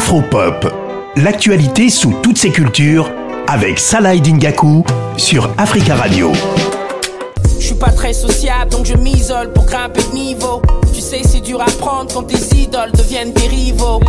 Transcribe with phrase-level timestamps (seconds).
[0.00, 0.66] Afropop,
[1.16, 3.10] l'actualité sous toutes ses cultures
[3.46, 4.82] avec Salah Dingaku
[5.18, 6.32] sur Africa Radio.
[7.58, 10.62] Je suis pas très sociable donc je m'isole pour grimper de niveau.
[10.94, 14.00] Tu sais c'est dur à prendre quand tes idoles deviennent des rivaux.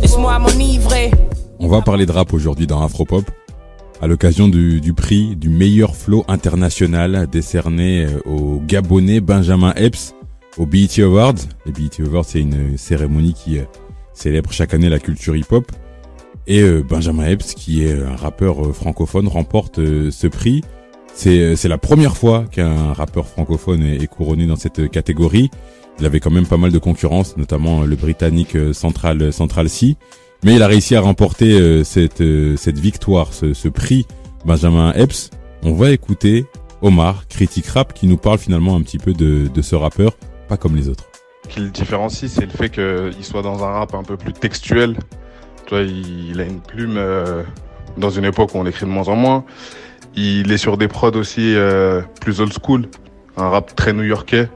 [0.00, 1.10] Laisse-moi m'enivrer.
[1.58, 3.24] On va parler de rap aujourd'hui dans Afropop
[4.00, 10.14] à l'occasion du, du, prix du meilleur flow international décerné euh, au Gabonais Benjamin Epps
[10.56, 11.34] au BET Awards.
[11.66, 13.64] Les BET Awards, c'est une cérémonie qui euh,
[14.14, 15.70] célèbre chaque année la culture hip-hop.
[16.46, 20.62] Et euh, Benjamin Epps, qui est un rappeur euh, francophone, remporte ce prix.
[21.14, 25.50] C'est, la première fois qu'un rappeur francophone est, couronné dans cette catégorie.
[26.00, 29.96] Il avait quand même pas mal de concurrence, notamment le britannique Central Central C.
[30.42, 32.22] Mais il a réussi à remporter cette,
[32.56, 34.06] cette victoire, ce, ce prix
[34.46, 35.28] Benjamin Epps.
[35.62, 36.46] On va écouter
[36.80, 40.16] Omar, critique rap, qui nous parle finalement un petit peu de, de ce rappeur
[40.56, 41.11] comme les autres.
[41.52, 44.96] Qui le différencie, c'est le fait qu'il soit dans un rap un peu plus textuel.
[45.70, 47.42] Il, a une plume euh,
[47.98, 49.44] dans une époque où on écrit de moins en moins.
[50.16, 52.88] Il est sur des prods aussi euh, plus old school,
[53.36, 54.48] un rap très new-yorkais.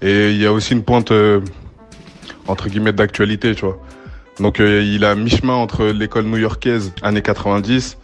[0.00, 1.40] Et il y a aussi une pointe euh,
[2.46, 3.80] entre guillemets d'actualité, tu vois.
[4.38, 7.98] Donc il a mi-chemin entre l'école new-yorkaise années 90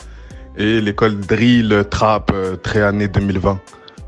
[0.56, 2.32] et l'école drill trap
[2.64, 3.60] très années 2020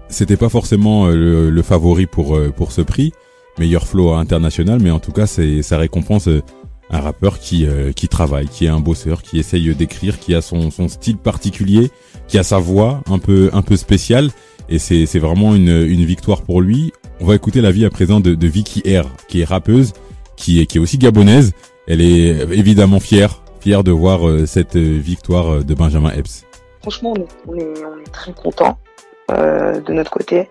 [0.09, 3.13] c'était pas forcément euh, le, favori pour pour ce prix,
[3.59, 6.43] meilleur flow international, mais en tout cas c'est ça récompense euh,
[6.91, 10.71] un rappeur qui qui travaille, qui est un bosseur, qui essaye d'écrire, qui a son
[10.71, 11.91] son style particulier,
[12.29, 14.31] qui a sa voix un peu un peu spéciale
[14.69, 16.93] et c'est c'est vraiment une une victoire pour lui.
[17.21, 19.95] On va écouter la vie à présent de, de Vicky R, qui est rappeuse,
[20.37, 21.55] qui est qui est aussi gabonaise.
[21.89, 26.45] Elle est évidemment fière fière de voir cette victoire de Benjamin Epps.
[26.83, 28.79] Franchement, on est, on est, on est très content
[29.33, 30.49] euh, de notre côté.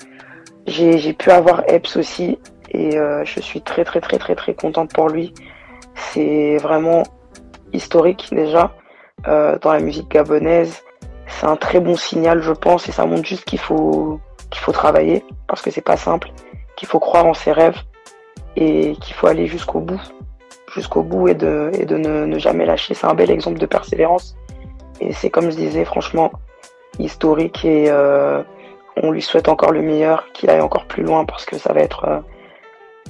[0.68, 2.38] J'ai pu avoir Epps aussi
[2.76, 5.34] et euh, je suis très très très très très contente pour lui.
[5.96, 7.04] C'est vraiment
[7.72, 8.74] historique déjà
[9.28, 10.84] euh, dans la musique gabonaise.
[11.28, 14.20] C'est un très bon signal, je pense, et ça montre juste qu'il faut
[14.52, 16.32] qu'il faut travailler parce que c'est pas simple,
[16.76, 17.80] qu'il faut croire en ses rêves
[18.58, 20.02] et qu'il faut aller jusqu'au bout,
[20.74, 22.94] jusqu'au bout et de et de ne, ne jamais lâcher.
[22.94, 24.36] C'est un bel exemple de persévérance
[25.00, 26.32] et c'est comme je disais, franchement
[27.00, 28.42] historique et euh,
[29.02, 31.82] on lui souhaite encore le meilleur, qu'il aille encore plus loin parce que ça va
[31.82, 32.24] être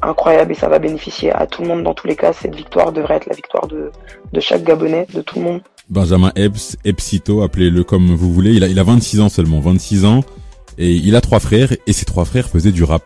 [0.02, 2.34] incroyable et ça va bénéficier à tout le monde dans tous les cas.
[2.34, 3.92] Cette victoire devrait être la victoire de,
[4.32, 5.62] de chaque Gabonais, de tout le monde.
[5.90, 8.54] Benjamin Epps, Epsito, appelez-le comme vous voulez.
[8.54, 10.22] Il a, il a 26 ans seulement, 26 ans.
[10.78, 13.04] Et il a trois frères et ses trois frères faisaient du rap.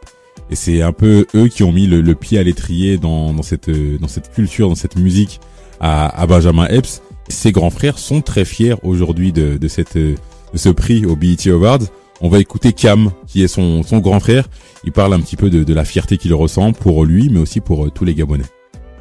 [0.49, 3.69] Et c'est un peu eux qui ont mis le, pied à l'étrier dans, dans, cette,
[3.69, 5.39] dans cette culture, dans cette musique
[5.79, 7.01] à, à Benjamin Epps.
[7.27, 10.15] Ses grands frères sont très fiers aujourd'hui de, de, cette, de
[10.55, 11.85] ce prix au BET Awards.
[12.21, 14.49] On va écouter Cam, qui est son, grand frère.
[14.83, 17.61] Il parle un petit peu de, de la fierté qu'il ressent pour lui, mais aussi
[17.61, 18.43] pour euh, tous les Gabonais.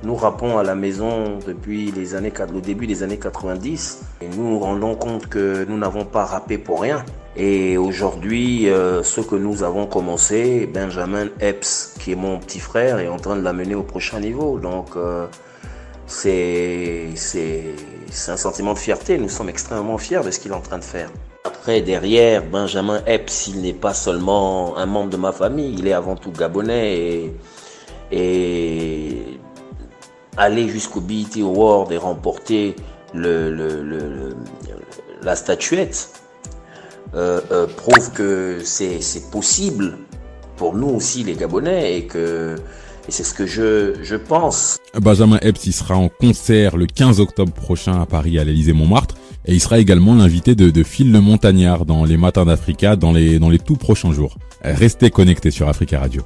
[0.04, 4.48] Nous rappons à la maison depuis les années, le début des années 90 et nous
[4.48, 7.04] nous rendons compte que nous n'avons pas rappé pour rien.
[7.36, 13.00] Et aujourd'hui, euh, ce que nous avons commencé, Benjamin Epps, qui est mon petit frère,
[13.00, 14.60] est en train de l'amener au prochain niveau.
[14.60, 15.26] Donc euh,
[16.06, 17.08] c'est
[18.28, 19.18] un sentiment de fierté.
[19.18, 21.10] Nous sommes extrêmement fiers de ce qu'il est en train de faire.
[21.58, 25.92] Après, derrière, Benjamin Epps, il n'est pas seulement un membre de ma famille, il est
[25.92, 27.32] avant tout gabonais
[28.12, 29.16] et,
[30.36, 32.76] aller jusqu'au BET Award et remporter
[33.12, 33.34] la
[35.34, 36.10] statuette
[37.14, 39.98] euh, euh, prouve que c'est possible
[40.56, 42.54] pour nous aussi les Gabonais et que
[43.08, 44.78] c'est ce que je, pense.
[44.94, 49.07] Benjamin Epps, sera en concert le 15 octobre prochain à Paris à l'Élysée Montmartre.
[49.48, 53.12] Et il sera également l'invité de, de Phil le Montagnard dans les Matins d'Africa dans
[53.12, 54.36] les, dans les tout prochains jours.
[54.62, 56.22] Restez connectés sur Africa Radio.